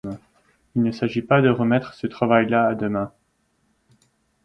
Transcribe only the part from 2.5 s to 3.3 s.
à demain.